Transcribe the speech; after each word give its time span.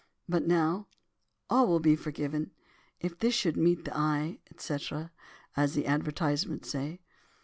But 0.27 0.47
now, 0.47 0.87
all 1.47 1.67
will 1.67 1.79
be 1.79 1.95
forgiven, 1.95 2.49
'if 3.01 3.19
this 3.19 3.35
should 3.35 3.55
meet 3.55 3.85
the 3.85 3.95
eye,' 3.95 4.39
&c., 4.57 4.77
as 5.55 5.75
the 5.75 5.85
advertisements 5.85 6.71
say. 6.71 7.01